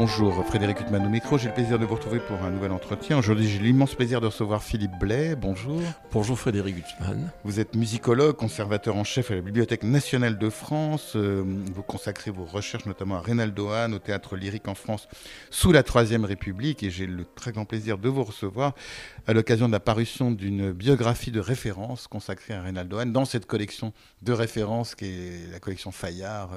[0.00, 1.38] Bonjour, Frédéric Huttman au micro.
[1.38, 3.18] J'ai le plaisir de vous retrouver pour un nouvel entretien.
[3.18, 5.34] Aujourd'hui, j'ai l'immense plaisir de recevoir Philippe Blais.
[5.34, 5.82] Bonjour.
[6.12, 7.32] Bonjour Frédéric Huttman.
[7.42, 11.14] Vous êtes musicologue, conservateur en chef à la Bibliothèque nationale de France.
[11.16, 11.42] Euh,
[11.74, 15.08] vous consacrez vos recherches notamment à Reynaldo Hahn, au théâtre lyrique en France
[15.50, 16.84] sous la Troisième République.
[16.84, 18.76] Et j'ai le très grand plaisir de vous recevoir
[19.26, 23.46] à l'occasion de la parution d'une biographie de référence consacrée à Reynaldo Hahn dans cette
[23.46, 26.50] collection de références qui est la collection Fayard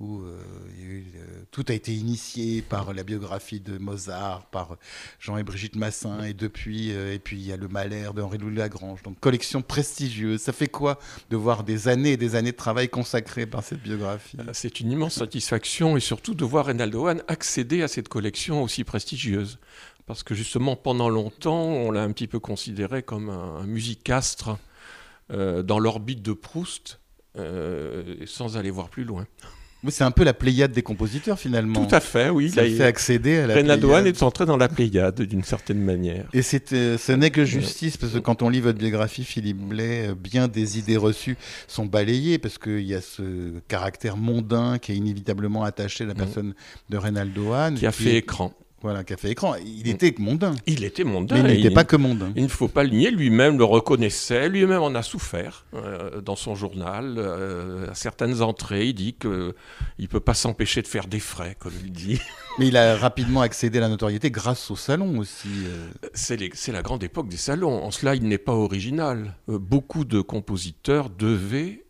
[0.00, 0.38] où euh,
[0.80, 4.76] euh, tout a été initié par la biographie de Mozart, par
[5.18, 8.22] Jean et Brigitte Massin, et depuis, euh, et puis il y a le Malheur de
[8.22, 9.02] Henri-Louis Lagrange.
[9.02, 10.40] Donc collection prestigieuse.
[10.40, 13.82] Ça fait quoi de voir des années et des années de travail consacrées par cette
[13.82, 14.38] biographie?
[14.54, 18.84] C'est une immense satisfaction et surtout de voir Reynaldo Hahn accéder à cette collection aussi
[18.84, 19.58] prestigieuse.
[20.06, 24.56] Parce que justement, pendant longtemps, on l'a un petit peu considéré comme un, musicastre
[25.28, 26.98] dans l'orbite de Proust,
[27.36, 29.26] sans aller voir plus loin
[29.88, 31.86] c'est un peu la Pléiade des compositeurs finalement.
[31.86, 32.50] Tout à fait, oui.
[32.50, 36.26] Ça il fait accéder à la Reynaldo est entré dans la Pléiade d'une certaine manière.
[36.34, 36.40] Et
[36.72, 40.14] euh, ce n'est que justice, parce que quand on lit votre biographie, Philippe Blais, euh,
[40.14, 41.36] bien des idées reçues
[41.66, 46.14] sont balayées, parce qu'il y a ce caractère mondain qui est inévitablement attaché à la
[46.14, 46.18] mm.
[46.18, 46.54] personne
[46.90, 48.52] de Reynaldo Qui a fait écran.
[48.82, 49.56] Voilà, café écran.
[49.56, 49.90] Il mm.
[49.90, 50.54] était mondain.
[50.66, 51.42] Il était mondain.
[51.42, 52.32] Mais il n'était pas que mondain.
[52.34, 53.10] Il ne faut pas le nier.
[53.10, 54.48] Lui-même le reconnaissait.
[54.48, 57.16] Lui-même en a souffert euh, dans son journal.
[57.18, 59.52] Euh, à certaines entrées, il dit qu'il
[59.98, 62.20] ne peut pas s'empêcher de faire des frais, comme il dit.
[62.58, 65.48] Mais il a rapidement accédé à la notoriété grâce au salon aussi.
[65.66, 65.90] Euh.
[66.14, 67.84] C'est la grande époque des salons.
[67.84, 69.34] En cela, il n'est pas original.
[69.46, 71.84] beaucoup de compositeurs devaient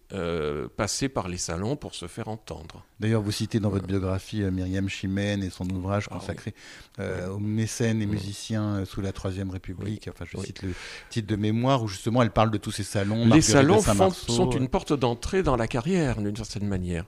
[0.77, 2.85] passer par les salons pour se faire entendre.
[3.01, 6.53] D'ailleurs, vous citez dans votre biographie euh, Myriam Chimène et son ouvrage ah consacré
[6.99, 10.07] euh, aux mécènes et musiciens euh, sous la Troisième République.
[10.11, 10.75] Enfin, je cite le
[11.09, 13.27] titre de mémoire où justement elle parle de tous ces salons.
[13.27, 17.07] Les salons sont une porte d'entrée dans la carrière, d'une certaine manière.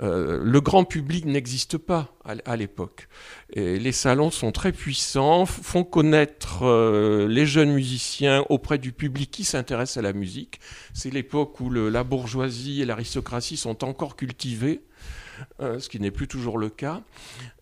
[0.00, 3.08] le grand public n'existe pas à, l'époque.
[3.54, 6.64] les salons sont très puissants, font connaître
[7.28, 10.58] les jeunes musiciens auprès du public qui s'intéresse à la musique.
[10.94, 14.80] C'est l'époque où la bourgeoisie et l'aristocratie sont encore cultivées.
[15.60, 17.02] Euh, ce qui n'est plus toujours le cas.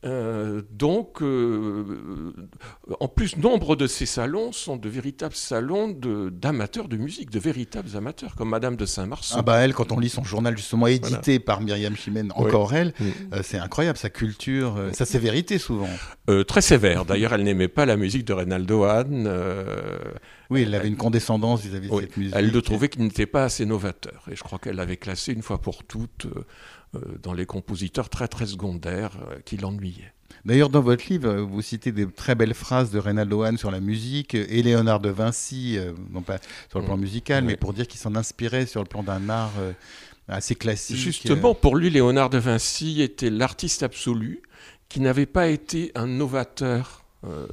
[0.04, 2.32] Euh, donc, euh,
[3.00, 7.96] en plus, nombre de ces salons sont de véritables salons d'amateurs de, musique, de véritables
[7.96, 9.36] amateurs, comme Madame de Saint-Marceau.
[9.38, 12.92] Ah bah elle, quand on lit son journal justement édité par Myriam Chimène, encore elle,
[13.42, 15.88] c'est incroyable, sa culture, sa sévérité souvent.
[16.46, 17.04] très sévère.
[17.04, 19.28] D'ailleurs, elle n'aimait pas la musique de Reynaldo Hahn.
[20.50, 22.34] oui, elle avait une condescendance vis-à-vis de cette musique.
[22.36, 24.24] Elle le trouvait qu'il n'était pas assez novateur.
[24.30, 26.26] Et je crois qu'elle l'avait classé une fois pour toutes
[27.22, 30.12] dans les compositeurs très très secondaires euh, qui l'ennuyaient.
[30.44, 33.80] D'ailleurs, dans votre livre, vous citez des très belles phrases de Reynaldo Hahn sur la
[33.80, 36.38] musique et Léonard de Vinci, euh, non pas
[36.68, 37.00] sur le plan mm.
[37.00, 39.52] musical, mais pour dire qu'il s'en inspirait sur le plan d'un art
[40.28, 40.96] assez classique.
[40.96, 44.42] Justement, pour lui, Léonard de Vinci était l'artiste absolu
[44.88, 47.04] qui n'avait pas été un novateur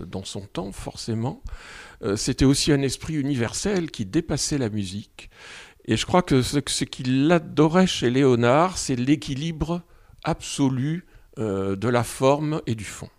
[0.06, 1.44] dans son temps, forcément.
[2.16, 5.30] C'était aussi un esprit universel qui dépassait la musique
[5.90, 9.82] et je crois que ce, qu'il adorait chez Léonard, c'est l'équilibre
[10.24, 11.08] absolu
[11.40, 13.10] euh, de la forme et du fond.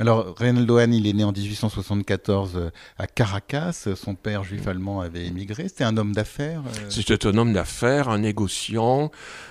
[0.00, 3.88] Alors, Reynaldo il est né en 1874 euh, à Caracas.
[3.96, 5.66] Son père juif allemand avait émigré.
[5.66, 9.10] C'était un homme d'affaires euh C'était un homme d'affaires, un négociant.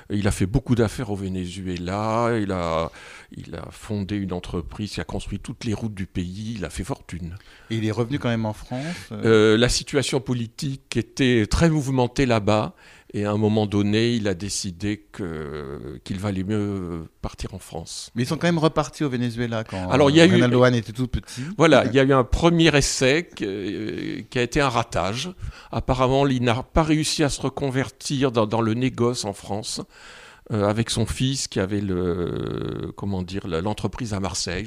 [0.09, 2.29] Il a fait beaucoup d'affaires au Venezuela.
[2.41, 2.91] Il a,
[3.35, 6.55] il a fondé une entreprise qui a construit toutes les routes du pays.
[6.57, 7.35] Il a fait fortune.
[7.69, 12.25] Et il est revenu quand même en France euh La situation politique était très mouvementée
[12.25, 12.73] là-bas.
[13.13, 18.11] Et à un moment donné, il a décidé qu'il valait mieux partir en France.
[18.15, 20.75] Mais ils sont quand même repartis au Venezuela quand Alors, il y a Ronaldo eu,
[20.75, 21.41] était tout petit.
[21.57, 25.29] Voilà, il y a eu un premier essai qui, euh, a été un ratage.
[25.71, 29.81] Apparemment, il n'a pas réussi à se reconvertir dans, le négoce en France.
[30.53, 34.65] Euh, avec son fils qui avait le comment dire l'entreprise à Marseille.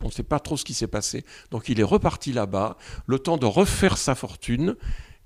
[0.00, 1.22] on ne sait pas trop ce qui s'est passé.
[1.50, 4.74] Donc il est reparti là-bas, le temps de refaire sa fortune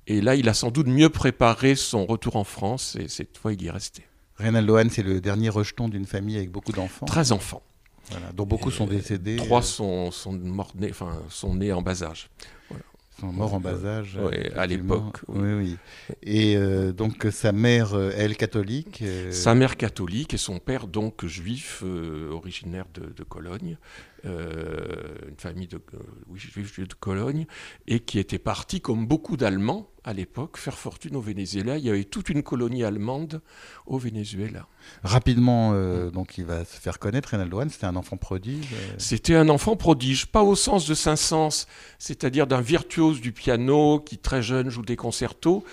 [0.06, 3.52] et là, il a sans doute mieux préparé son retour en France et cette fois,
[3.52, 4.04] il y est resté.
[4.36, 7.06] Reynaldo Hahn, c'est le dernier rejeton d'une famille avec beaucoup d'enfants.
[7.06, 7.62] 13 enfants.
[8.10, 9.36] Voilà, dont beaucoup sont décédés.
[9.36, 12.28] Trois euh, sont, sont, morts, nés, enfin, sont nés en bas âge.
[12.68, 12.84] Voilà.
[13.20, 14.18] Sont morts en bas âge.
[14.20, 15.18] Oui, à l'époque.
[15.28, 15.52] Oui.
[15.52, 15.76] oui,
[16.22, 21.24] Et euh, donc sa mère, euh, elle, catholique Sa mère catholique et son père, donc
[21.24, 21.84] juif,
[22.30, 23.78] originaire de, de Cologne.
[24.24, 25.80] une famille de,
[26.28, 27.46] oui, juif de Cologne,
[27.86, 31.78] et qui était parti, comme beaucoup d'Allemands, à l'époque, faire fortune au Venezuela.
[31.78, 33.40] Il y avait toute une colonie allemande
[33.86, 34.66] au Venezuela.
[35.04, 38.94] Rapidement, euh, donc il va se faire connaître, Reynaldo Hahn, c'était un enfant prodige euh
[38.98, 41.66] C'était un enfant prodige, pas au sens de Saint-Saëns,
[41.98, 45.64] c'est-à-dire d'un virtuose du piano qui très jeune joue des concertos.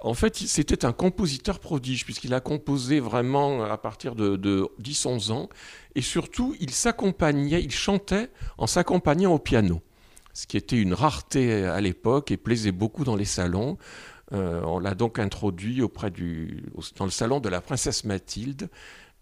[0.00, 5.32] En fait, c'était un compositeur prodige, puisqu'il a composé vraiment à partir de, de 10-11
[5.32, 5.48] ans,
[5.94, 9.80] et surtout, il s'accompagnait, il chantait en s'accompagnant au piano
[10.38, 13.76] ce qui était une rareté à l'époque et plaisait beaucoup dans les salons.
[14.32, 16.62] Euh, on l'a donc introduit auprès du,
[16.96, 18.70] dans le salon de la princesse Mathilde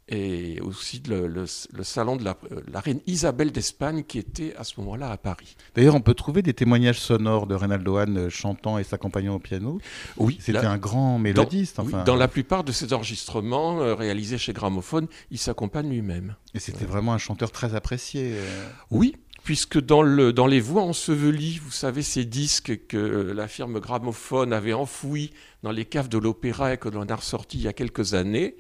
[0.09, 1.47] et aussi le, le,
[1.83, 2.37] salon de la,
[2.71, 5.57] la reine Isabelle d'Espagne qui était à ce moment-là à Paris.
[5.75, 9.39] D'ailleurs, on peut trouver des témoignages sonores de Reynaldo Hahn euh, chantant et s'accompagnant au
[9.41, 9.81] piano.
[10.17, 11.79] Oui, c'était un grand mélodiste.
[11.79, 11.99] Dans, enfin.
[11.99, 16.37] oui, dans la plupart de ses enregistrements euh, réalisés chez Gramophone, il s'accompagne lui-même.
[16.55, 16.87] Et c'était ouais.
[16.87, 18.35] vraiment un chanteur très apprécié.
[18.35, 18.69] Euh...
[18.91, 23.79] Oui, puisque dans, le, dans les voix ensevelies, vous savez, ces disques que la firme
[23.79, 25.31] Gramophone avait enfouis
[25.63, 28.57] dans les caves de l'opéra et que l'on a ressortis il y a quelques années,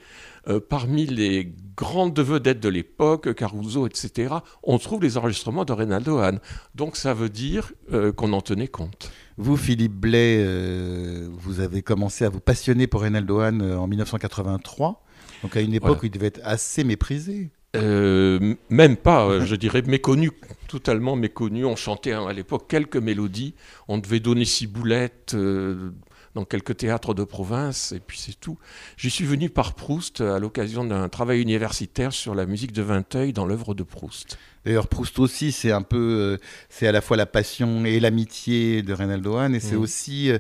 [0.47, 6.19] euh, parmi les grandes vedettes de l'époque, Caruso, etc., on trouve les enregistrements de Reynaldo
[6.19, 6.39] Hahn.
[6.77, 9.11] Donc ça veut dire euh, qu'on en tenait compte.
[9.39, 15.05] Vous, Philippe Blais, euh, vous avez commencé à vous passionner pour Reynaldo Hahn en 1983,
[15.43, 16.03] donc à une époque voilà.
[16.03, 17.51] où il devait être assez méprisé.
[17.77, 20.31] Euh, même pas, je dirais méconnu,
[20.69, 21.65] totalement méconnu.
[21.65, 23.55] On chantait à l'époque quelques mélodies.
[23.89, 25.91] On devait donner Ciboulette euh,
[26.37, 28.59] dans quelques théâtres de province, et puis c'est tout.
[28.99, 33.33] J'y suis venu par Proust à l'occasion d'un travail universitaire sur la musique de Vinteuil
[33.33, 34.39] dans l'œuvre de Proust.
[34.67, 36.37] D'ailleurs, Proust aussi, c'est un peu, euh,
[36.69, 39.81] c'est à la fois la passion et l'amitié de Reynaldo Hahn, et c'est mmh.
[39.81, 40.39] aussi euh,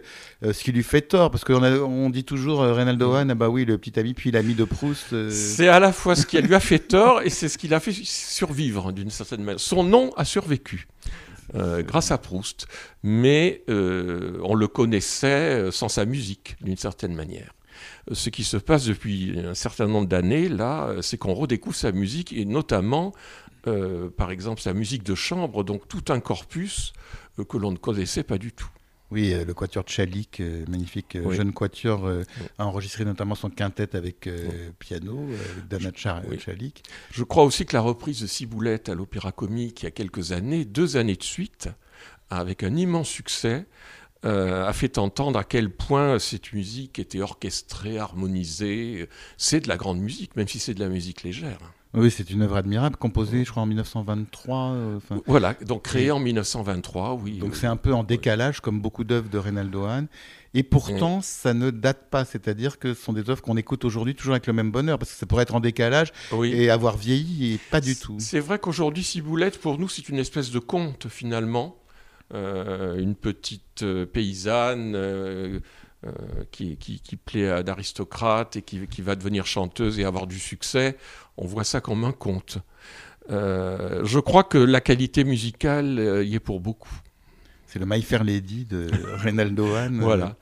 [0.52, 3.48] ce qui lui fait tort, parce qu'on on dit toujours euh, Reynaldo Hahn, ah bah
[3.48, 5.14] oui, le petit ami puis l'ami de Proust.
[5.14, 5.31] Euh...
[5.31, 7.81] C'est à la fois ce qui lui a fait tort et c'est ce qui l'a
[7.81, 9.60] fait survivre d'une certaine manière.
[9.60, 10.87] Son nom a survécu.
[11.56, 12.67] Euh, grâce à Proust,
[13.03, 17.53] mais euh, on le connaissait sans sa musique, d'une certaine manière.
[18.12, 22.32] Ce qui se passe depuis un certain nombre d'années, là, c'est qu'on redécouvre sa musique,
[22.32, 23.12] et notamment,
[23.67, 26.93] euh, par exemple, sa musique de chambre, donc tout un corpus
[27.38, 28.69] euh, que l'on ne connaissait pas du tout.
[29.11, 31.37] Oui, euh, le quatuor Tchalik, euh, magnifique oui.
[31.37, 32.47] jeune quatuor, euh, oui.
[32.58, 34.32] a enregistré notamment son quintet avec oui.
[34.79, 35.29] piano,
[35.69, 36.82] Dana Tchalik.
[37.12, 40.32] Je crois aussi que la reprise de Ciboulette à l'Opéra Comique il y a quelques
[40.32, 41.69] années, deux années de suite,
[42.31, 43.67] avec un immense succès,
[44.23, 49.08] a fait entendre à quel point cette musique était orchestrée, harmonisée.
[49.37, 51.61] C'est de la grande musique, même si c'est de la musique légère.
[51.94, 54.71] Oui, c'est une œuvre admirable, composée, je crois, en 1923.
[54.73, 57.38] Euh, voilà, donc créée en 1923, oui.
[57.38, 60.06] Donc c'est un peu en décalage, comme beaucoup d'œuvres de Reynaldo Hahn.
[60.53, 64.15] Et pourtant, ça ne date pas, c'est-à-dire que ce sont des œuvres qu'on écoute aujourd'hui
[64.15, 66.53] toujours avec le même bonheur, parce que ça pourrait être en décalage oui.
[66.53, 68.17] et avoir vieilli, et pas du tout.
[68.19, 71.77] C'est vrai qu'aujourd'hui, Ciboulette, pour nous, c'est une espèce de conte, finalement.
[72.35, 74.99] Euh, une petite euh, paysanne euh,
[75.47, 75.61] euh,
[76.52, 80.38] qui, qui, qui, plaît à d'aristocrates et qui, qui, va devenir chanteuse et avoir du
[80.38, 80.96] succès,
[81.37, 82.58] on voit ça comme un conte.
[83.31, 86.94] Euh, je crois que la qualité musicale euh, y est pour beaucoup.
[87.66, 90.00] C'est le My Fair Lady de Reynaldo Hahn.
[90.00, 90.37] Voilà.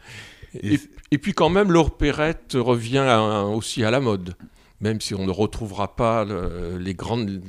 [0.63, 0.79] Et,
[1.11, 4.37] et, puis quand même, l'opérette revient à, aussi à la mode,
[4.81, 7.43] même si on ne retrouvera pas le, les grandes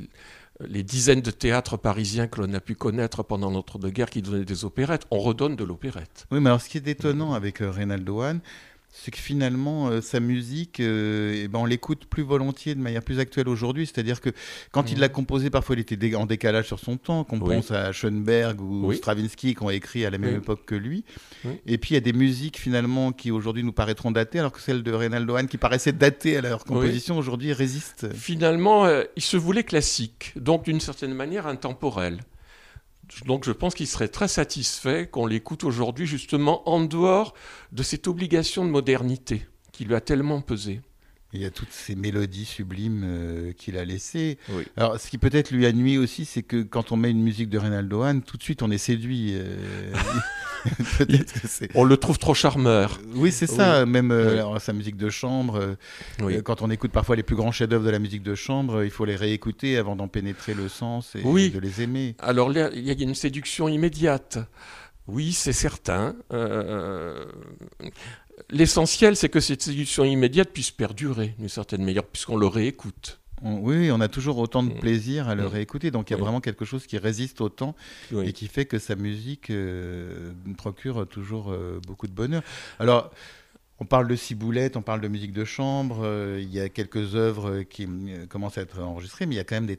[0.60, 4.64] les dizaines de théâtres parisiens que l'on a pu connaître pendant l'entre-deux-guerres qui donnaient des
[4.64, 6.26] opérettes, on redonne de l'opérette.
[6.30, 8.22] Oui, mais alors ce qui est étonnant avec euh, Reynaldo
[8.98, 13.02] c'est que finalement, euh, sa musique, euh, eh ben, on l'écoute plus volontiers de manière
[13.02, 13.86] plus actuelle aujourd'hui.
[13.86, 14.30] C'est-à-dire que
[14.72, 14.92] quand mmh.
[14.92, 17.56] il l'a composé, parfois il était dé en décalage sur son temps, qu'on oui.
[17.56, 18.96] pense à Schoenberg ou oui.
[18.96, 20.36] Stravinsky qui ont écrit à la même oui.
[20.38, 21.04] époque que lui.
[21.66, 24.60] Et puis il y a des musiques finalement qui aujourd'hui nous paraîtront datées, alors que
[24.60, 28.12] celles de Reynaldo Hahn qui paraissaient datées à leur composition aujourd'hui résistent.
[28.14, 32.20] Finalement, euh, il se voulait classique, donc d'une certaine manière intemporel.
[33.24, 37.34] Donc je pense qu'il serait très satisfait qu'on l'écoute aujourd'hui justement en dehors
[37.72, 40.80] de cette obligation de modernité qui lui a tellement pesé.
[41.32, 44.38] Il y a toutes ces mélodies sublimes euh, qu'il a laissées.
[44.48, 44.64] Oui.
[44.76, 47.50] Alors, ce qui peut-être lui a nuit aussi, c'est que quand on met une musique
[47.50, 49.32] de Reynaldo Hahn, tout de suite on est séduit.
[49.34, 49.92] Euh...
[51.74, 53.00] on le trouve trop charmeur.
[53.14, 53.84] Oui, c'est ça.
[53.84, 53.90] Oui.
[53.90, 54.32] Même euh, oui.
[54.34, 55.76] alors, sa musique de chambre.
[56.20, 56.42] Oui.
[56.42, 59.04] quand on écoute parfois les plus grands chefs-d'œuvre de la musique de chambre, il faut
[59.04, 62.16] les réécouter avant d'en pénétrer le sens et de les aimer.
[62.18, 64.38] Alors il y a une séduction immédiate.
[65.08, 66.16] Oui, c'est certain.
[66.32, 67.24] Euh,
[68.50, 73.20] L'essentiel, c'est que cette séduction immédiate puisse perdurer d'une certaine manière, puisqu'on le réécoute.
[73.42, 75.46] On, oui, on a toujours autant de plaisir à le mmh.
[75.46, 75.90] réécouter.
[75.90, 77.74] Donc il y a vraiment quelque chose qui résiste au temps
[78.12, 78.28] oui.
[78.28, 82.42] et qui fait que sa musique euh, procure toujours euh, beaucoup de bonheur.
[82.78, 83.10] Alors.
[83.78, 87.14] On parle de ciboulette, on parle de musique de chambre, euh, il y a quelques
[87.14, 89.78] œuvres qui euh, commencent à être enregistrées, mais il y a quand même des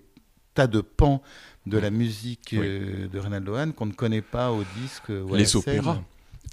[0.53, 1.23] tas de pans
[1.65, 3.09] de la musique oui.
[3.11, 6.03] de Reynaldo Hahn qu'on ne connaît pas au disque ou à Les la opéras.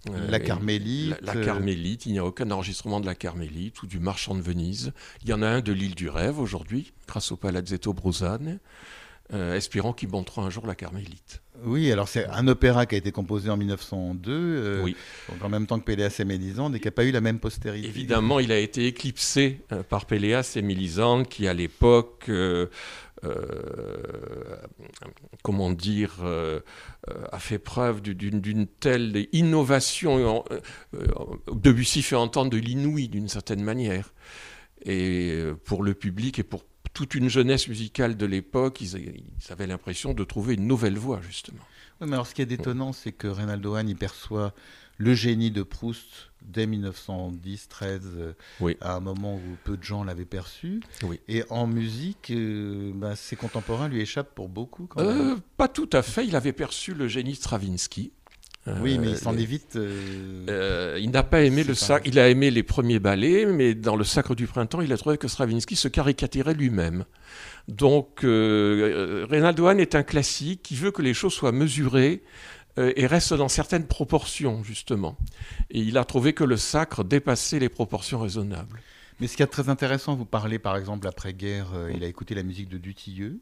[0.04, 0.30] Scène.
[0.30, 1.16] la Carmélite.
[1.22, 4.92] La, Carmélite, il n'y a aucun enregistrement de la Carmélite ou du Marchand de Venise.
[5.22, 8.58] Il y en a un de l'île du rêve aujourd'hui, grâce au Palazzetto Bruzane.
[9.32, 11.40] Euh, espérant qu'ils montreront un jour la Carmélite.
[11.64, 14.94] Oui, alors c'est un opéra qui a été composé en 1902, euh, oui.
[15.40, 17.88] en même temps que Péléas et Mélisande, et qui n'a pas eu la même postérité.
[17.88, 22.30] Évidemment, il a été éclipsé euh, par Péléas et Mélisande, qui à l'époque,
[25.42, 26.24] comment dire,
[27.32, 30.44] a fait preuve d'une telle innovation.
[31.52, 34.14] Debussy fait entendre de l'inouï d'une certaine manière.
[34.84, 36.64] Et pour le public et pour
[36.94, 38.96] toute une jeunesse musicale de l'époque, ils,
[39.50, 41.62] avaient l'impression de trouver une nouvelle voie, justement.
[42.00, 44.54] Oui, mais alors ce qui est étonnant, c'est que Reynaldo Hahn y perçoit
[44.96, 48.32] le génie de Proust dès 1910-13, euh,
[48.80, 50.80] à un moment où peu de gens l'avaient perçu.
[51.28, 54.88] Et en musique, euh, bah, ses contemporains lui échappent pour beaucoup.
[54.98, 56.26] Euh, pas tout à fait.
[56.26, 58.12] Il avait perçu le génie Stravinsky.
[58.66, 59.76] Oui, mais il s'en évite.
[59.76, 62.02] Euh, euh, il n'a pas aimé le sac.
[62.06, 65.18] Il a aimé les premiers ballets, mais dans le Sacre du printemps, il a trouvé
[65.18, 67.04] que Stravinsky se caricaturait lui-même.
[67.68, 72.22] Donc, euh, Reynaldo Hahn est un classique qui veut que les choses soient mesurées
[72.76, 75.16] et restent dans certaines proportions, justement.
[75.70, 78.80] Et il a trouvé que le sacre dépassait les proportions raisonnables.
[79.20, 82.42] Mais ce qui est très intéressant, vous parlez par exemple après-guerre, il a écouté la
[82.42, 83.38] musique de Dutilleux.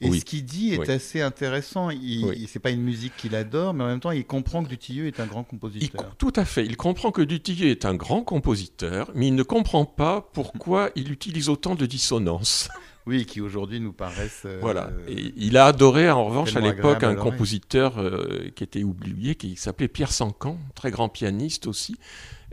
[0.00, 1.90] Et ce qu'il dit est assez intéressant.
[1.90, 5.06] Il, C'est pas une musique qu'il adore, mais en même temps, il comprend que Dutilleux
[5.06, 6.14] est un grand compositeur.
[6.18, 6.64] tout à fait.
[6.66, 11.12] Il comprend que Dutilleux est un grand compositeur, mais il ne comprend pas pourquoi il
[11.12, 12.68] utilise autant de dissonances.
[13.06, 14.44] Oui, qui aujourd'hui nous paraissent.
[14.46, 14.90] Euh, voilà.
[15.08, 19.56] Et il a adoré, en revanche, à l'époque, un compositeur euh, qui était oublié, qui
[19.56, 21.96] s'appelait Pierre Sancan, très grand pianiste aussi,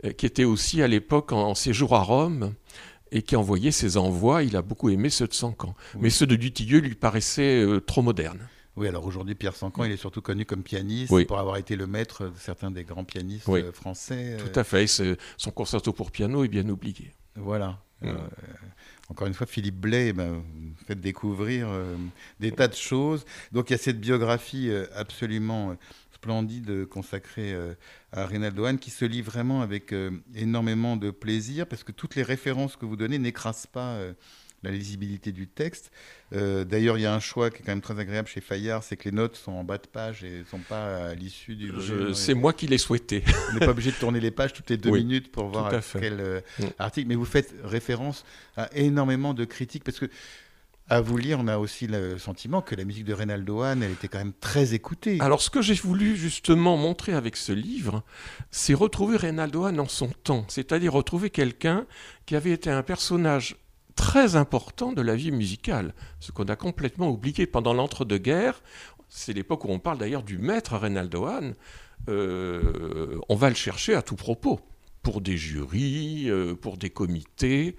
[0.04, 2.52] euh, qui était aussi à l'époque en, séjour à Rome
[3.12, 4.42] et qui envoyait ses envois.
[4.42, 5.76] Il a beaucoup aimé ceux de Sancan.
[6.00, 8.48] Mais ceux de Dutilleux lui paraissaient euh, trop modernes.
[8.74, 11.86] Oui, alors aujourd'hui, Pierre Sancan, il est surtout connu comme pianiste pour avoir été le
[11.86, 14.38] maître de certains des grands pianistes euh, français.
[14.38, 14.86] Tout à fait.
[14.86, 17.12] Son concerto pour piano est bien oublié.
[17.36, 17.78] Voilà.
[18.02, 18.14] Euh,
[19.10, 20.42] encore une fois, Philippe Blais, eh ben,
[20.86, 21.68] fait découvrir
[22.40, 23.26] des tas de choses.
[23.52, 25.76] Donc il y a cette biographie absolument
[26.22, 27.74] splendide consacrée euh,
[28.12, 32.14] à Reynaldo Hahn qui se lit vraiment avec euh, énormément de plaisir parce que toutes
[32.14, 34.12] les références que vous donnez n'écrasent pas euh,
[34.62, 35.90] la lisibilité du texte.
[36.30, 38.96] D'ailleurs, il y a un choix qui est quand même très agréable chez Fayard, c'est
[38.96, 41.72] que les notes sont en bas de page et ne sont pas à l'issue du.
[42.14, 43.24] C'est moi qui l'ai souhaité.
[43.50, 46.44] On n'est pas obligé de tourner les pages toutes les deux minutes pour voir quel
[46.60, 46.64] mm.
[46.78, 47.08] article.
[47.08, 48.24] Mais vous faites référence
[48.56, 50.06] à énormément de critiques parce que
[50.88, 53.92] à vous lire, on a aussi le sentiment que la musique de Reynaldo Hahn, elle
[53.92, 55.18] était quand même très écoutée.
[55.20, 58.02] Alors, ce que j'ai voulu justement montrer avec ce livre,
[58.50, 61.86] c'est retrouver Reynaldo Hahn en son temps, c'est-à-dire retrouver quelqu'un
[62.26, 63.56] qui avait été un personnage
[63.94, 68.62] très important de la vie musicale, ce qu'on a complètement oublié pendant l'entre-deux-guerres.
[69.08, 71.54] C'est l'époque où on parle d'ailleurs du maître Reynaldo Hahn.
[72.08, 74.60] Euh, on va le chercher à tout propos,
[75.02, 77.76] pour des jurys, euh, pour des comités.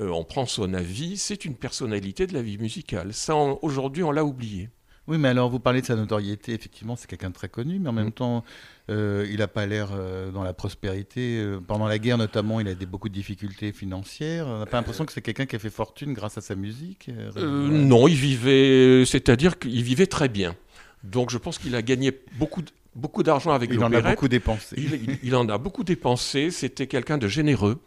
[0.00, 3.14] Euh, on prend son avis, c'est une personnalité de la vie musicale.
[3.14, 4.68] Ça, aujourd'hui, on l'a oublié.
[5.08, 7.88] Oui, mais alors vous parlez de sa notoriété, effectivement, c'est quelqu'un de très connu, mais
[7.88, 8.12] en même mm.
[8.12, 8.44] temps,
[8.90, 11.42] euh, il n'a pas l'air euh, dans la prospérité.
[11.66, 14.48] pendant la guerre, notamment, il a des, beaucoup de difficultés financières.
[14.48, 17.08] On n'a pas l'impression que c'est quelqu'un qui a fait fortune grâce à sa musique
[17.36, 20.56] Non, il vivait, c'est-à-dire qu'il vivait très bien.
[21.04, 22.62] Donc je pense qu'il a gagné beaucoup,
[22.96, 24.76] beaucoup d'argent avec Il en a beaucoup dépensé.
[25.22, 26.50] il en a beaucoup dépensé.
[26.50, 27.80] C'était quelqu'un de généreux.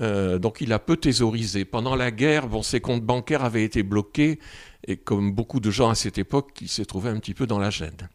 [0.00, 1.64] Euh, donc il a peu thésaurisé.
[1.64, 4.38] Pendant la guerre, bon, ses comptes bancaires avaient été bloqués
[4.86, 7.58] et comme beaucoup de gens à cette époque, il s'est trouvé un petit peu dans
[7.58, 8.08] la gêne.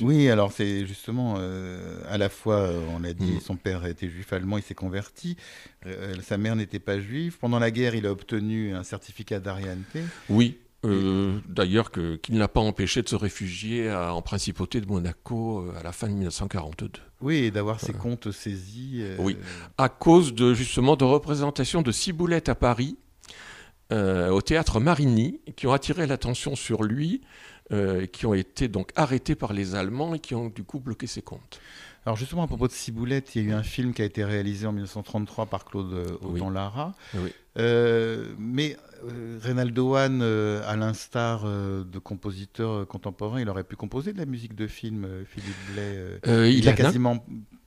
[0.00, 3.40] Oui, alors c'est justement euh, à la fois, euh, on l'a dit, mm.
[3.40, 5.36] son père était juif allemand, il s'est converti,
[6.22, 7.38] sa mère n'était pas juive.
[7.38, 10.02] Pendant la guerre, il a obtenu un certificat d'arianté.
[10.28, 15.78] Oui, euh, d'ailleurs, qu'il n'a pas empêché de se réfugier en principauté de Monaco euh,
[15.78, 16.90] à la fin de 1942.
[17.20, 19.00] Oui, et d'avoir ses comptes saisis.
[19.00, 19.36] Euh, oui,
[19.76, 22.96] à cause de justement de représentations de Ciboulette à Paris,
[23.90, 27.22] au théâtre Marigny, qui ont attiré l'attention sur lui,
[28.12, 31.22] qui ont été donc arrêtés par les Allemands et qui ont du coup bloqué ses
[31.22, 31.58] comptes.
[32.04, 34.24] Alors justement, à propos de Ciboulette, il y a eu un film qui a été
[34.24, 36.92] réalisé en 1933 par Claude Audan-Lara.
[37.14, 37.32] Oui.
[37.56, 38.87] mais euh,
[39.40, 44.26] Reynaldo Hahn, euh, à l'instar euh, de compositeurs contemporains, il aurait pu composer de la
[44.26, 46.50] musique de film, Philippe Blais.
[46.50, 47.24] il, a quasiment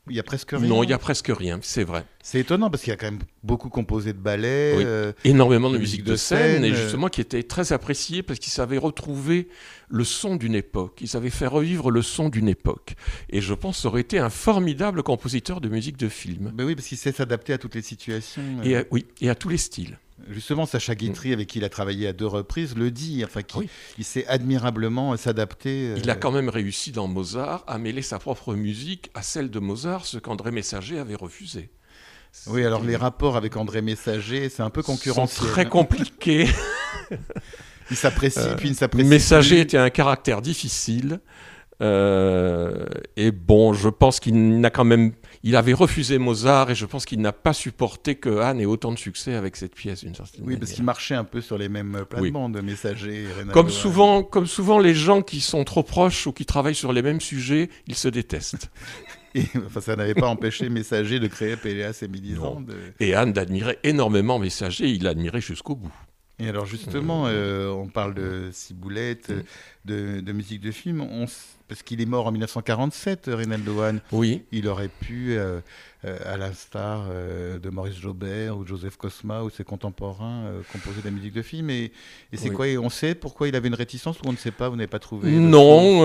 [0.10, 0.68] il y a presque rien.
[0.68, 2.06] Non, il y a presque rien, c'est vrai.
[2.24, 5.14] C'est étonnant parce qu'il a quand même beaucoup composé de ballets.
[5.24, 9.48] Énormément de, musique de, scène, et justement qui était très apprécié parce qu'il savait retrouver
[9.90, 11.00] le son d'une époque.
[11.02, 12.96] Il savait faire revivre le son d'une époque.
[13.30, 16.52] Et je pense aurait été un formidable compositeur de musique de film.
[16.54, 18.42] Ben oui, parce qu'il sait s'adapter à toutes les situations.
[18.64, 19.98] Et oui, et à tous les styles.
[20.30, 23.24] Justement, Sacha Guitry, avec qui il a travaillé à deux reprises, le dit.
[23.24, 23.42] Enfin,
[23.98, 25.94] il s'est admirablement s'adapté.
[25.98, 29.60] Il a quand même réussi dans Mozart à mêler sa propre musique à celle de
[29.60, 31.72] Mozart, ce qu'André Messager avait refusé.
[32.48, 35.50] Oui, alors les rapports avec André Messager, c'est un peu concurrentiel.
[35.50, 36.48] très compliqué.
[37.92, 39.08] il s'apprécie, puis il s'apprécie.
[39.08, 41.20] Messager était un caractère difficile.
[41.82, 42.86] Euh,
[43.18, 45.14] et bon, je pense qu'il n'a quand même,
[45.44, 48.92] il avait refusé Mozart et je pense qu'il n'a pas supporté que Anne ait autant
[48.92, 51.70] de succès avec cette pièce d'une certaine Oui, parce qu'il marchait un peu sur les
[51.70, 53.26] mêmes planements de messager.
[53.52, 57.02] Comme souvent, comme souvent, les gens qui sont trop proches ou qui travaillent sur les
[57.02, 58.70] mêmes sujets, ils se détestent.
[59.34, 62.76] Et, enfin, ça n'avait pas empêché Messager de créer Péléas et Mélisande.
[63.00, 65.94] Et Anne d'admirer énormément Messager, il l'a admiré jusqu'au bout.
[66.42, 69.32] Et alors justement, euh, on parle de ciboulette,
[69.86, 71.26] de, de, musique de film, on,
[71.72, 74.02] parce qu'il est mort en 1947, Reynaldo Hahn.
[74.12, 74.44] Oui.
[74.52, 75.62] Il aurait pu, euh,
[76.04, 81.12] euh, à l'instar de Maurice Jobert ou Joseph Cosma ou ses contemporains, composer de la
[81.12, 81.70] musique de film.
[81.70, 81.94] Et,
[82.34, 84.68] et c'est quoi On sait pourquoi il avait une réticence ou on ne sait pas
[84.68, 86.02] Vous n'avez pas trouvé Non,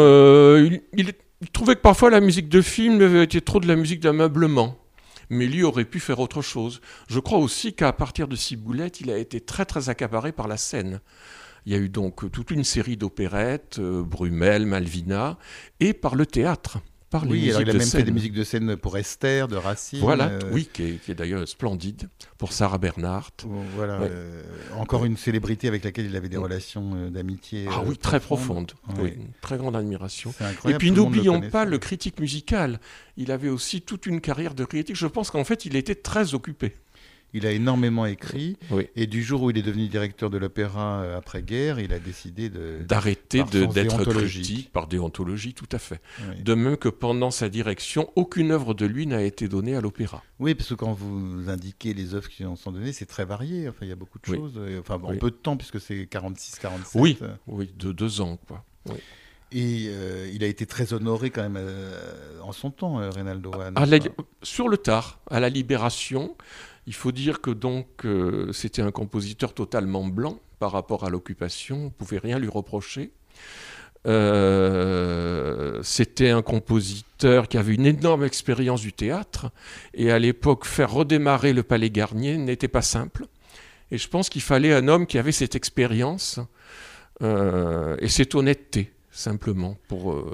[0.57, 1.13] il, il,
[1.53, 4.79] trouvait que parfois la musique de film était trop de la musique d'ameublement
[5.31, 6.81] mais lui aurait pu faire autre chose.
[7.09, 10.57] Je crois aussi qu'à partir de Ciboulette, il a été très très accaparé par la
[10.57, 11.01] scène.
[11.67, 15.37] Il y a eu donc toute une série d'opérettes, euh, Brumel, Malvina,
[15.81, 16.79] et par le théâtre
[17.25, 20.01] oui, il a même fait des musiques de scène pour Esther, de Racine.
[20.01, 22.09] Voilà, euh, oui, qui est, d'ailleurs splendide,
[22.39, 23.47] pour Sarah Bernhardt.
[23.75, 24.43] Voilà, euh,
[24.77, 27.67] encore une célébrité avec laquelle il avait des relations euh, d'amitié.
[27.71, 30.35] Ah oui, très profondes, oui, une très grande admiration.
[30.69, 32.81] Et puis n'oublions pas le critique musical.
[33.17, 34.97] Il avait aussi toute une carrière de critique.
[34.97, 36.75] Je pense qu'en fait, il était très occupé.
[37.37, 38.57] Il a énormément écrit.
[38.97, 42.49] Et du jour où il est devenu directeur de l'opéra euh, après-guerre, il a décidé
[42.49, 46.01] d'arrêter d'être critique par déontologie, tout à fait.
[46.43, 50.23] De même que pendant sa direction, aucune œuvre de lui n'a été donnée à l'opéra.
[50.39, 53.69] Oui, parce que quand vous indiquez les œuvres qui en sont données, c'est très varié.
[53.69, 54.59] Enfin, il y a beaucoup de choses.
[54.81, 56.69] Enfin, en peu de temps, puisque c'est 46-47.
[56.95, 58.65] Oui, oui, de deux ans, quoi.
[59.53, 63.53] Et euh, il a été très honoré quand même euh, en son temps, Reynaldo
[64.43, 66.37] sur le tard, à la Libération,
[66.87, 71.77] il faut dire que donc euh, c'était un compositeur totalement blanc par rapport à l'occupation,
[71.77, 73.13] on ne pouvait rien lui reprocher.
[74.07, 79.51] Euh, c'était un compositeur qui avait une énorme expérience du théâtre,
[79.95, 83.27] et à l'époque, faire redémarrer le Palais Garnier n'était pas simple.
[83.91, 86.39] Et je pense qu'il fallait un homme qui avait cette expérience
[87.23, 90.25] euh, et cette honnêteté, simplement, pour,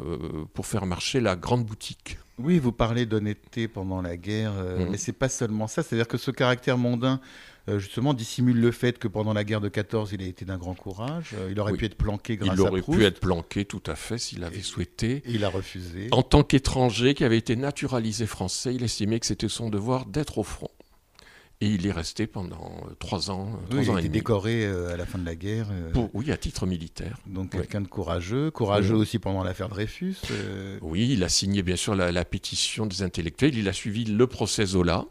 [0.53, 2.19] pour faire marcher la grande boutique.
[2.43, 4.97] Oui, vous parlez d'honnêteté pendant la guerre, euh, mais mhm.
[4.97, 5.83] c'est pas seulement ça.
[5.83, 7.21] C'est-à-dire que ce caractère mondain,
[7.69, 10.59] euh, justement, dissimule le fait que pendant la guerre de 14, il a été d'un
[10.59, 11.31] grand courage.
[11.39, 12.69] Euh, il aurait pu être planqué grâce à Proust.
[12.69, 15.23] Il aurait pu être planqué, tout à fait, s'il avait souhaité.
[15.25, 16.09] Et il a refusé.
[16.11, 20.39] En tant qu'étranger qui avait été naturalisé français, il estimait que c'était son devoir d'être
[20.39, 20.71] au front.
[21.63, 23.61] Et il est resté pendant euh, trois ans.
[23.71, 25.69] Euh, oui, il a été décoré euh, à la fin de la guerre.
[26.13, 27.19] oui, à titre militaire.
[27.29, 30.17] Donc quelqu'un de courageux, courageux aussi pendant l'affaire Dreyfus.
[30.81, 33.57] Oui, il a signé bien sûr la, pétition des intellectuels.
[33.57, 35.05] Il a suivi le procès Zola.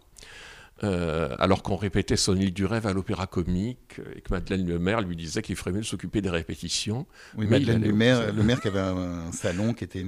[0.82, 5.00] alors qu'on répétait son île du rêve à l'opéra comique et que Madeleine Le Maire
[5.00, 7.08] lui disait qu'il ferait mieux de s'occuper des répétitions.
[7.38, 10.06] Oui, Madeleine Le Maire, le Maire qui avait un, salon qui était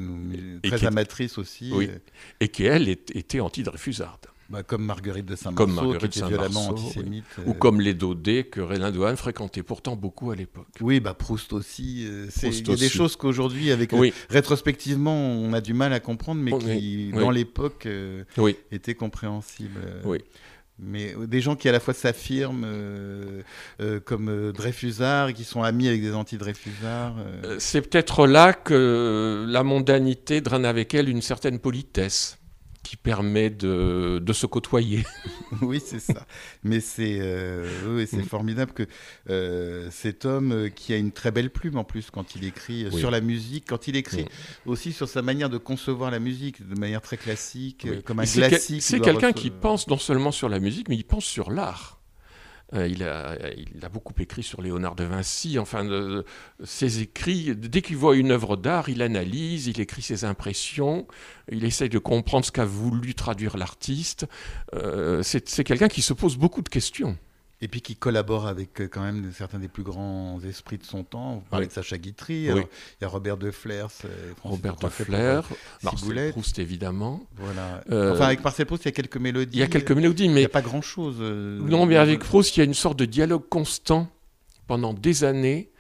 [0.62, 1.72] très amatrice aussi.
[1.74, 1.90] Oui,
[2.42, 4.33] et qui, elle, était anti-Dreyfusarde.
[4.50, 7.24] Bah, comme Marguerite de Saint-Marceau, qui était violemment antisémite.
[7.46, 7.54] Ou euh.
[7.54, 10.68] comme les Daudet, que Rénin Dohan fréquentait pourtant beaucoup à l'époque.
[10.82, 12.06] Oui, bah Proust aussi.
[12.08, 16.00] Euh, il y a des choses qu'aujourd'hui, avec euh, rétrospectivement, on a du mal à
[16.00, 17.88] comprendre, mais qui, dans l'époque,
[18.72, 19.80] étaient compréhensibles.
[20.06, 20.20] Oui
[20.80, 22.66] mais des gens qui à la fois s'affirment
[24.06, 27.16] comme Dreyfusard et qui sont amis avec des anti-Dreyfusards.
[27.60, 32.40] C'est peut-être là que la mondanité draine avec elle une certaine politesse
[32.84, 35.04] qui permet de, de se côtoyer.
[35.62, 36.28] oui, c'est ça.
[36.64, 38.26] Mais c'est euh, oui, c'est mm.
[38.26, 38.84] formidable que
[39.30, 42.92] euh, cet homme euh, qui a une très belle plume en plus quand il écrit
[42.92, 44.70] sur la musique, quand il écrit mm.
[44.70, 48.82] aussi sur sa manière de concevoir la musique de manière très classique, comme un classique.
[48.82, 52.03] C'est quelqu'un qui pense non seulement sur la musique, mais il pense sur l'art.
[52.74, 55.60] Euh, il, a, beaucoup écrit sur Léonard de Vinci.
[55.60, 55.88] Enfin,
[56.64, 61.08] ses écrits, dès qu'il voit une œuvre d'art, il analyse, il écrit ses impressions,
[61.52, 64.26] il essaye de comprendre ce qu'a voulu traduire l'artiste.
[64.74, 67.18] Euh, c'est quelqu'un qui se pose beaucoup de questions.
[67.62, 71.04] Et puis qui collabore avec euh, quand même certains des plus grands esprits de son
[71.04, 71.36] temps.
[71.36, 72.66] Vous parlez de Sacha Guitry, il
[73.02, 73.88] y a Robert de Flers,
[74.44, 75.48] Robert de Flers,
[75.82, 77.26] Marcel Proust évidemment.
[77.38, 77.82] Voilà.
[77.90, 79.58] Euh, enfin avec Marcel Proust, il y a quelques mélodies.
[79.58, 81.18] Il y a quelques mélodies, mais il n'y a pas grand-chose.
[81.22, 84.10] Euh, non, mais avec Proust, il y a une sorte de dialogue constant
[84.68, 85.72] pendant des années.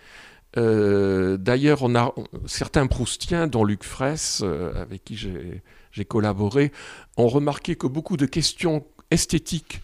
[0.56, 2.14] D'ailleurs, on a
[2.46, 6.72] certains Proustiens, dont Luc Fraisse, avec qui j'ai collaboré,
[7.18, 9.82] ont remarqué que beaucoup de questions esthétiques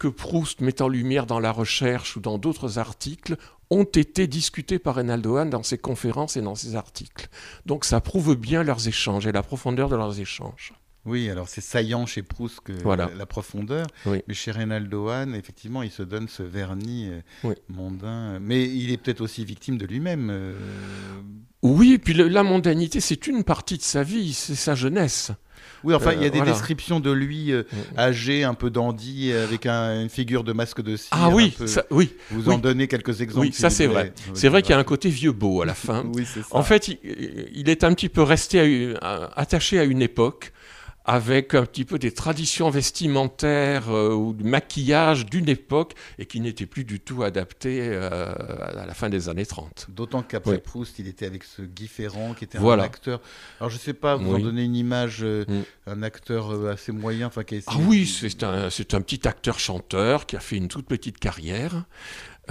[0.00, 3.36] que Proust met en lumière dans la recherche ou dans d'autres articles
[3.68, 7.28] ont été discutés par Reynaldo Hahn dans ses conférences et dans ses articles.
[7.66, 10.72] Donc ça prouve bien leurs échanges et la profondeur de leurs échanges.
[11.04, 15.90] Oui, alors c'est saillant chez Proust que la, profondeur, mais chez Reynaldo Hahn, effectivement, il
[15.90, 17.08] se donne ce vernis
[17.44, 20.28] euh, mondain, mais il est peut-être aussi victime de lui-même.
[20.30, 20.54] Euh.
[21.62, 25.32] Oui, et puis la mondanité, c'est une partie de sa vie, c'est sa jeunesse.
[25.82, 27.98] Oui, enfin, il y a euh, des descriptions de lui mm.
[27.98, 31.08] âgé, un peu dandy, avec une figure de masque de cire.
[31.12, 31.54] Ah oui,
[31.90, 32.12] oui.
[32.30, 33.46] Vous en donnez quelques exemples.
[33.46, 34.12] Oui, ça c'est vrai.
[34.34, 36.04] C'est vrai qu'il y a un côté vieux beau à la fin.
[36.14, 36.40] oui, ça.
[36.50, 38.94] En fait, il, est un petit peu resté
[39.36, 40.52] attaché à une époque
[41.10, 46.38] avec un petit peu des traditions vestimentaires euh, ou du maquillage d'une époque et qui
[46.38, 48.32] n'était plus du tout adapté euh,
[48.76, 49.86] à la fin des années 30.
[49.88, 53.20] D'autant qu'après Proust, il était avec ce Guy Ferrand qui était un acteur.
[53.58, 55.90] Alors je ne sais pas, vous en donnez une image, euh, mm.
[55.90, 57.26] un acteur assez moyen.
[57.26, 61.18] Enfin, qui ah oui, c'est un, un petit acteur-chanteur qui a fait une toute petite
[61.18, 61.86] carrière.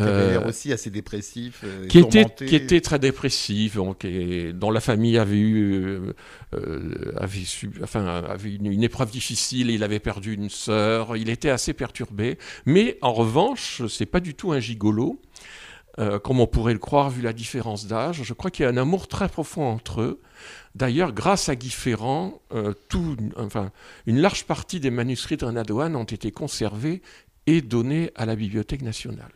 [0.04, 1.64] Qui avait l'air aussi assez dépressif.
[1.90, 4.06] qui, était, qui était très dépressif, donc,
[4.54, 6.00] dont la famille avait eu
[6.56, 7.44] euh, avait,
[7.84, 12.38] enfin, avait une, épreuve difficile, il avait perdu une sœur, il était assez perturbé.
[12.66, 15.22] Mais en revanche, c'est pas du tout un gigolo.
[15.98, 18.22] Euh, comme on pourrait le croire vu la différence d'âge.
[18.24, 20.22] Je crois qu'il y a un amour très profond entre eux.
[20.74, 23.72] D'ailleurs, grâce à Guy Ferrand, euh, tout, enfin,
[24.06, 27.02] une large partie des manuscrits de Renadoane ont été conservés
[27.48, 29.32] et donnés à la Bibliothèque nationale.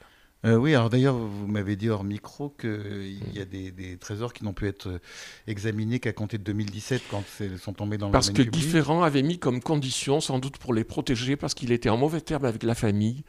[0.45, 4.43] Euh, oui, alors d'ailleurs, vous m'avez dit hors micro qu'il y a des, trésors qui
[4.43, 4.99] n'ont pu être
[5.47, 9.23] examinés qu'à compter de 2017 quand ils sont tombés dans le Parce que Différent avait
[9.23, 12.63] mis comme condition, sans doute pour les protéger, parce qu'il était en mauvais terme avec
[12.63, 13.23] la famille,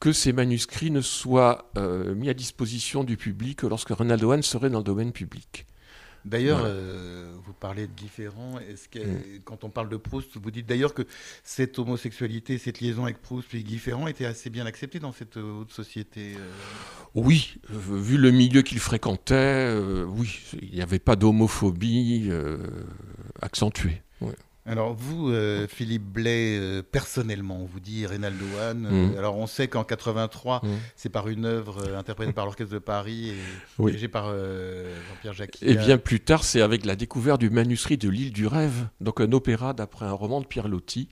[0.00, 4.70] que ces manuscrits ne soient euh, mis à disposition du public lorsque Ronaldo Hahn serait
[4.70, 5.66] dans le domaine public.
[6.26, 8.58] D'ailleurs, euh, vous parlez de différents.
[8.58, 9.40] Est-ce que mm.
[9.44, 11.06] quand on parle de Proust, vous dites d'ailleurs que
[11.44, 15.70] cette homosexualité, cette liaison avec Proust et différents était assez bien acceptée dans cette haute
[15.70, 16.50] société euh
[17.14, 22.28] Oui, vu le milieu qu'il fréquentait, euh, oui, il n'y avait pas d'homophobie
[23.40, 24.02] accentuée.
[24.66, 28.86] Alors vous, euh, Philippe Blais, euh, personnellement, on vous dit Reynaldo Hahn.
[28.86, 29.18] Euh, mm.
[29.18, 30.68] alors on sait qu'en 83, mm.
[30.96, 35.70] c'est par une œuvre interprétée par l'Orchestre de Paris et dirigée par Jean-Pierre Jacquet.
[35.70, 39.20] Et bien plus tard, c'est avec la découverte du manuscrit de l'île du rêve, donc
[39.20, 41.08] un opéra d'après un roman de Pierre Loti.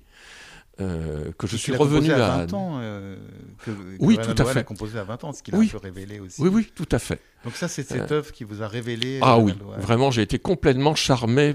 [0.80, 2.78] Euh, que je suis revenu à 20 ans.
[2.80, 3.16] Euh,
[3.64, 4.60] que, oui, tout à fait.
[4.60, 6.42] a composé à 20 ans, ce qu'il a un peu révélé aussi.
[6.42, 7.20] Oui, oui, tout à fait.
[7.44, 9.20] Donc ça, c'est cette euh, œuvre qui vous a révélé.
[9.22, 11.54] Ah oui, vraiment, j'ai été complètement charmé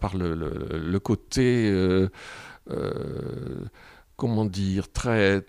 [0.00, 1.72] par le, le, côté,
[4.16, 5.42] comment dire, très,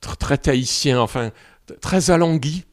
[0.00, 1.30] très, très tahitien, enfin,
[1.80, 2.66] très alangui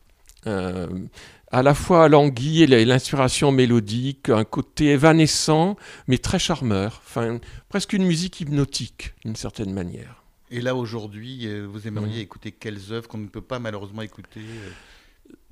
[1.53, 7.39] à la fois l'anguille et l'inspiration mélodique, un côté évanescent, mais très charmeur, enfin,
[7.69, 10.23] presque une musique hypnotique, d'une certaine manière.
[10.49, 12.23] Et là, aujourd'hui, euh, vous aimeriez mmh.
[12.23, 14.69] écouter quelles œuvres qu'on ne peut pas malheureusement écouter euh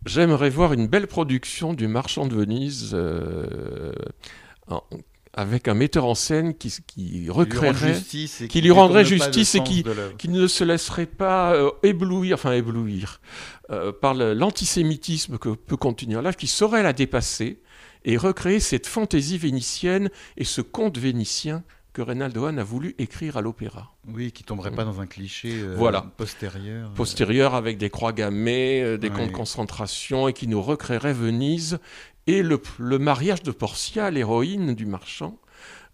[0.08, 3.94] J'aimerais voir une belle production du Marchand de Venise euh,
[5.34, 7.98] avec un metteur en scène qui, qui recréerait,
[8.50, 9.86] qui, lui rendrait justice et qui,
[10.18, 13.22] qui, ne se laisserait pas euh, éblouir, enfin éblouir,
[13.70, 17.62] euh, par l'antisémitisme que peut contenir l'œuvre, qui saurait la dépasser
[18.04, 21.64] et recréer cette fantaisie vénitienne et ce conte vénitien
[21.94, 23.94] que Reynaldo Hahn a voulu écrire à l'opéra.
[24.08, 26.92] Oui, qui tomberait pas dans un cliché euh, postérieur.
[26.94, 31.80] Postérieur avec des croix gammées, des camps de concentration et qui nous recréerait Venise
[32.28, 32.60] et le,
[33.00, 35.40] mariage de Portia, l'héroïne du marchand,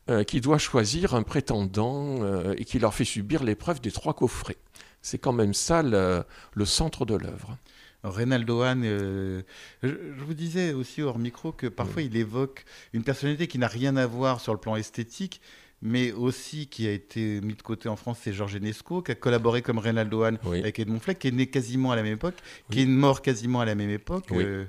[0.10, 4.14] euh, qui doit choisir un prétendant euh, et qui leur fait subir l'épreuve des trois
[4.14, 4.58] coffrets.
[5.02, 6.26] C'est quand même ça le,
[6.66, 7.58] centre de l'œuvre.
[8.04, 9.42] Reynaldo Hahn, euh,
[9.84, 13.98] je, vous disais aussi hors micro que parfois il évoque une personnalité qui n'a rien
[13.98, 15.42] à voir sur le plan esthétique,
[15.82, 19.16] mais aussi qui a été mis de côté en France, c'est Georges Enesco, qui a
[19.16, 22.36] collaboré comme Reynaldo Hahn avec Edmond Fleck, qui est né quasiment à la même époque,
[22.72, 24.26] qui est mort quasiment à la même époque.
[24.32, 24.66] Euh,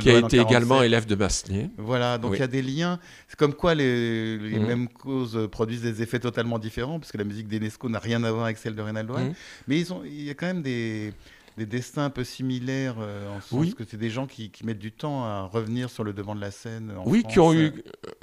[0.00, 1.70] qui a été également élève de Basnier.
[1.78, 3.00] Voilà, donc il y a des liens.
[3.28, 4.66] C'est comme quoi les, mhm.
[4.66, 8.30] mêmes causes produisent des effets totalement différents, parce que la musique d'Enesco n'a rien à
[8.30, 9.28] voir avec celle de Reynaldo Hahn.
[9.28, 9.34] Mhm.
[9.66, 11.12] Mais ils ont, il y a quand même des
[11.56, 14.92] des destins un peu similaires, euh, en sens que c'est des gens qui, mettent du
[14.92, 16.92] temps à revenir sur le devant de la scène.
[17.04, 17.72] oui, qui ont eu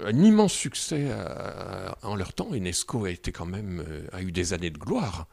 [0.04, 2.50] un immense succès euh, en leur temps.
[2.54, 5.28] Enesco a été quand même euh, a eu des années de gloire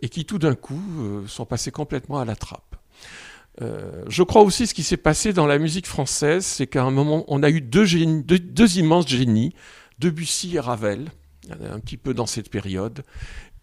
[0.00, 0.80] et qui tout d'un coup
[1.26, 2.76] sont passés complètement à la trappe.
[3.60, 7.26] je crois aussi ce qui s'est passé dans la musique française, c'est qu'à un moment,
[7.28, 7.84] on a eu deux,
[8.24, 9.54] deux immenses génies,
[9.98, 11.10] Debussy et Ravel,
[11.50, 13.02] un petit peu dans cette période.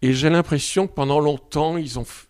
[0.00, 2.27] Et j'ai l'impression que pendant longtemps, ils ont euh,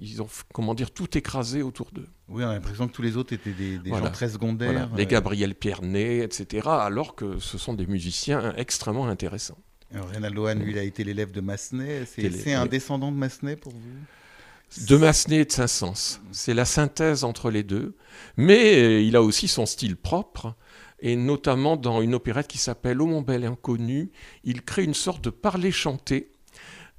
[0.00, 2.08] ils ont, comment dire, tout écrasé autour d'eux.
[2.28, 4.90] Oui, on a l'impression que tous les autres étaient des, gens très secondaires.
[4.96, 9.58] Les Gabriel Piernet, etc., alors que ce sont des musiciens extrêmement intéressants.
[9.92, 12.04] Reynaldo Hahn, lui, il a été l'élève de Massenet.
[12.06, 14.86] C'est un descendant de Massenet pour vous?
[14.86, 16.20] De Massenet et de Saint-Saëns.
[16.30, 17.96] C'est la synthèse entre les deux.
[18.36, 20.54] Mais euh, il a aussi son style propre.
[21.00, 24.12] Et notamment dans une opérette qui s'appelle Ô mon bel inconnu,
[24.44, 26.30] il crée une sorte de parler chanté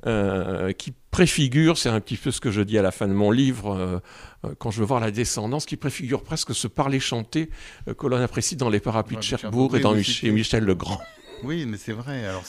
[0.06, 3.14] euh, qui préfigure, c'est un petit peu ce que je dis à la fin de
[3.14, 4.02] mon livre,
[4.44, 7.50] euh, quand je veux voir la descendance, qui préfigure presque ce parler chanté
[7.98, 11.02] que l'on apprécie dans les parapluies de Cherbourg et dans chez Michel Legrand.
[11.44, 12.26] Oui, mais c'est vrai.
[12.26, 12.44] Alors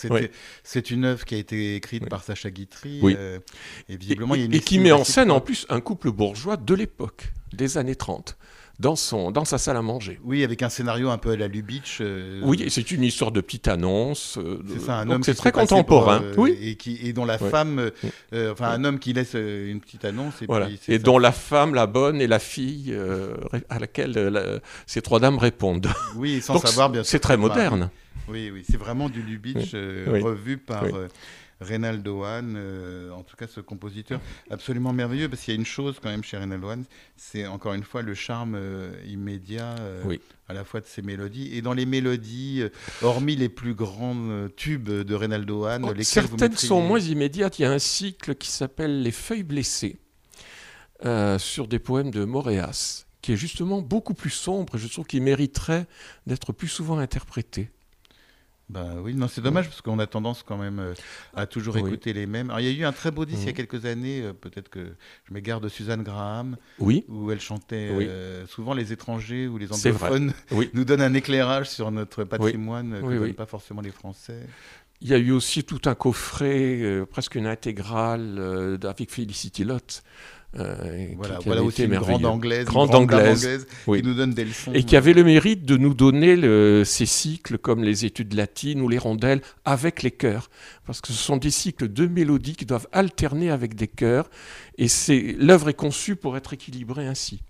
[0.62, 3.00] c'est une œuvre qui a été écrite par Sacha Guitry.
[3.04, 3.38] Euh,
[3.88, 6.10] et visiblement, il y a une et qui met en scène en plus un couple
[6.10, 8.36] bourgeois de l'époque, des années 30
[8.83, 10.18] dans, son, dans sa salle à manger.
[10.25, 12.01] Oui, avec un scénario un peu à la Lubitsch.
[12.01, 14.37] Euh, oui, c'est une histoire de petite annonce.
[14.38, 16.23] Euh, c'est ça, un homme c'est très contemporain.
[16.37, 16.59] oui.
[16.61, 17.90] Et, qui, et dont la femme,
[18.35, 20.42] enfin un homme qui laisse une petite annonce.
[20.42, 20.68] Et, voilà.
[20.88, 22.95] et dont la femme, la bonne et la fille
[23.71, 25.88] à laquelle ces trois dames répondent.
[26.16, 27.11] Oui, sans savoir bien sûr.
[27.11, 27.90] C'est très moderne.
[28.29, 31.09] Oui, oui, c'est vraiment du Lubitsch euh, revu par euh,
[31.62, 34.20] Reynaldo Hahn, euh, en tout cas ce compositeur
[34.51, 36.85] absolument merveilleux, parce qu'il y a une chose quand même chez Reynaldo Hahn,
[37.16, 38.59] c'est encore une fois le charme
[39.07, 39.77] immédiat
[40.48, 41.57] à la fois de ses mélodies.
[41.57, 42.64] Et dans les mélodies,
[43.03, 47.59] hormis les plus grands tubes de Reynaldo Hahn, oh, certaines sont moins immédiates.
[47.59, 49.98] Il y a un cycle qui s'appelle Les Feuilles blessées,
[51.38, 55.22] sur des poèmes de Moréas qui est justement beaucoup plus sombre et je trouve qu'il
[55.22, 55.87] mériterait
[56.27, 57.70] d'être plus souvent interprété.
[58.68, 60.94] Bah oui, non, c'est dommage parce qu'on a tendance quand même euh,
[61.35, 62.48] à toujours écouter les mêmes.
[62.48, 63.57] Alors, il y a eu un très beau disque il y a mhm.
[63.57, 64.94] quelques années, euh, peut-être que
[65.25, 67.05] je m'égare de Suzanne Graham, oui.
[67.09, 70.33] où elle chantait euh, souvent les étrangers ou les anglophones
[70.75, 74.40] nous donnent un éclairage sur notre patrimoine que donnent pas forcément les Français.
[75.03, 80.05] Il y a eu aussi tout un coffret, presque une intégrale avec Felicity Lott,
[80.58, 84.72] euh, voilà, qui, voilà aussi une grande anglaise, grande, anglaise, qui nous donne des leçons.
[84.74, 88.82] Et qui avait le mérite de nous donner le, ces cycles comme les études latines
[88.82, 90.50] ou les rondelles avec les chœurs.
[90.86, 94.28] Parce que ce sont des cycles de mélodies qui doivent alterner avec des chœurs.
[94.76, 94.88] Et
[95.38, 97.40] l'œuvre est conçue pour être équilibrée ainsi.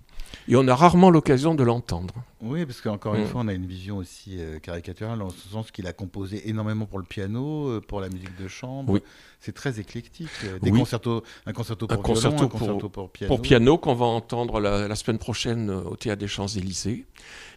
[0.48, 2.14] Et on a rarement l'occasion de l'entendre.
[2.42, 3.28] Oui, parce qu'encore une mm.
[3.28, 6.86] fois, on a une vision aussi euh, caricaturale, en ce sens qu'il a composé énormément
[6.86, 8.92] pour le piano, euh, pour la musique de chambre.
[8.92, 9.00] Oui.
[9.38, 10.28] C'est très éclectique.
[10.44, 13.28] Euh, des concertos, un concerto pour un concerto, un concerto pour, piano.
[13.28, 17.06] Pour piano qu'on va entendre la, semaine prochaine au Théâtre des Champs-Élysées.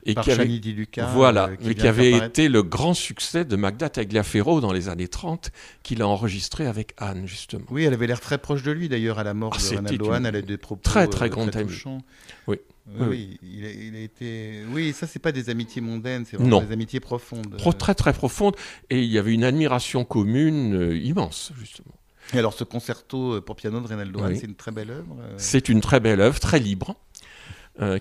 [0.08, 3.56] Et Par qui avait, Di Luca, voilà, qui, qui avait été le grand succès de
[3.56, 7.65] Magda Tagliaferro dans les années 30, qu'il a enregistré avec Anne, justement.
[7.71, 10.12] Oui, elle avait l'air très proche de lui, d'ailleurs, à la mort ah, de Ronaldo
[10.12, 10.26] Anne.
[10.28, 12.04] Elle a des propos très, très, très touchants.
[12.48, 12.58] Oui.
[12.88, 14.62] Oui, Il, a, été.
[14.71, 17.58] Oui, ça, c'est pas des amitiés mondaines, c'est vraiment des amitiés profondes.
[17.78, 18.56] très, très profondes.
[18.89, 21.95] Et il y avait une admiration commune euh, immense, justement.
[22.34, 25.34] Et alors, ce concerto euh, pour piano de Reynaldo c'est une très belle œuvre euh?
[25.38, 26.95] C'est une très belle œuvre, très libre.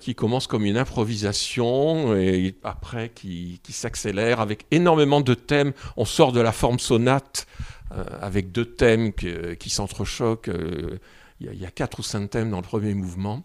[0.01, 5.73] qui commence comme une improvisation et après qui, qui s'accélère avec énormément de thèmes.
[5.97, 7.45] On sort de la forme sonate
[8.21, 10.49] avec deux thèmes qui s'entrechoquent.
[11.41, 13.43] Il y, a quatre ou cinq thèmes dans le premier mouvement.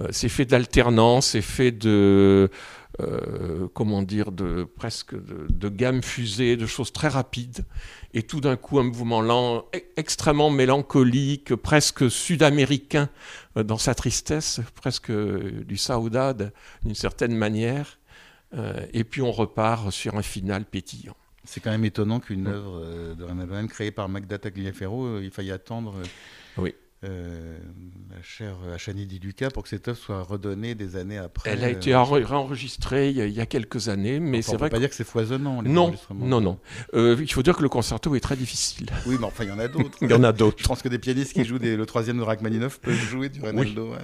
[0.00, 2.50] Euh, c'est fait d'alternance, c'est fait de,
[3.00, 7.64] euh, comment dire, de presque de, de gamme fusée, de choses très rapides,
[8.14, 13.08] et tout d'un coup un mouvement lent, e, extrêmement mélancolique, presque sud-américain
[13.56, 16.52] euh, dans sa tristesse, presque du saudade
[16.84, 17.98] d'une certaine manière,
[18.94, 21.14] et puis on repart sur un final pétillant.
[21.44, 25.96] C'est quand même étonnant qu'une œuvre de René créée par Magda Tagliaferro, il faille attendre.
[26.56, 27.56] Oui euh,
[28.10, 31.50] la chère Achani Di Duca pour que cette œuvre soit redonnée des années après.
[31.50, 34.66] Elle a été euh, réenregistrée il, y a, quelques années, mais c'est vrai.
[34.66, 35.60] On peut pas dire que c'est foisonnant.
[35.60, 36.58] Les non, non, non.
[36.94, 38.86] Euh, il faut dire que le concerto est très difficile.
[39.06, 39.96] Oui, mais enfin, il y en a d'autres.
[40.02, 40.58] il y en a d'autres.
[40.58, 43.94] Je pense que des pianistes qui jouent le troisième de Rachmaninoff peuvent jouer du Renaldo.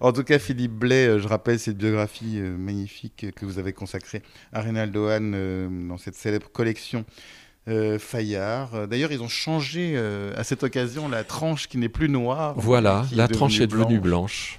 [0.00, 4.22] En tout cas, Philippe Blais, euh, je rappelle cette biographie magnifique que vous avez consacrée
[4.52, 7.06] à Reynaldo Hahn dans cette célèbre collection
[7.68, 8.88] euh, Fayard.
[8.88, 12.54] D'ailleurs, ils ont changé euh, à cette occasion la tranche qui n'est plus noire.
[12.56, 14.58] Voilà, la tranche est devenue blanche.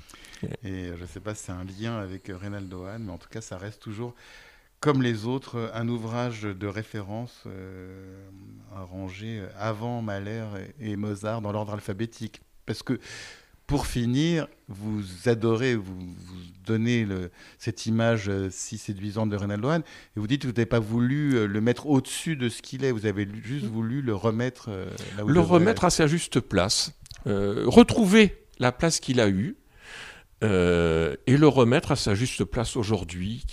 [0.63, 3.17] Et je ne sais pas si c'est un lien avec euh, Reynaldo Hahn, mais en
[3.17, 4.13] tout cas, ça reste toujours,
[4.79, 7.43] comme les autres, un ouvrage de référence
[8.75, 10.45] arrangé avant Mahler
[10.79, 12.41] et Mozart dans l'ordre alphabétique.
[12.65, 12.99] Parce que
[13.71, 15.97] pour finir, vous adorez, vous,
[16.65, 17.07] donnez
[17.57, 20.81] cette image euh, si séduisante de Reynaldo Hahn, et vous dites que vous n'avez pas
[20.81, 24.65] voulu euh, le mettre au-dessus de ce qu'il est, vous avez juste voulu le remettre
[24.67, 26.91] euh, là où Le remettre à sa juste place,
[27.25, 29.55] retrouver la place qu'il a eue,
[30.41, 33.45] et le remettre à sa juste place aujourd'hui,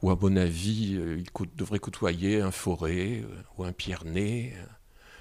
[0.00, 3.24] où à mon avis, il devrait côtoyer un forêt
[3.58, 4.54] ou un Pyrénées.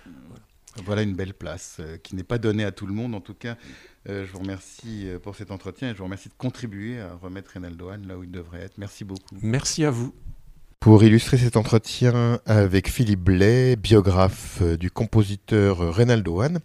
[0.06, 0.45] Voilà
[0.78, 3.16] une belle place euh, qui n'est pas donnée à tout le monde.
[3.16, 3.58] En tout cas,
[4.10, 7.14] euh, je vous remercie euh, pour cet entretien et je vous remercie de contribuer à
[7.16, 8.78] remettre Reynaldo là où il devrait être.
[8.78, 9.36] Merci beaucoup.
[9.42, 10.14] Merci à vous.
[10.86, 16.60] Pour illustrer cet entretien avec Philippe Blais, biographe euh, du compositeur Reynaldo Hahn,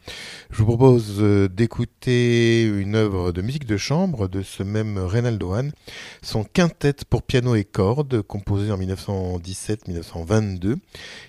[0.50, 5.54] je vous propose euh, d'écouter une œuvre de musique de chambre de ce même Reynaldo
[5.54, 5.72] Hahn,
[6.20, 10.76] son quintet pour piano et cordes, composé en 1917-1922.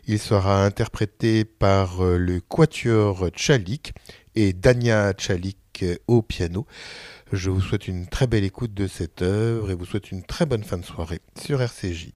[0.08, 3.94] Il sera interprété par euh, le quatuor Tchalik
[4.36, 6.68] et Dania Tchalik au piano.
[7.32, 10.46] Je vous souhaite une très belle écoute de cette œuvre et vous souhaite une très
[10.46, 12.10] bonne fin de soirée sur RCJ.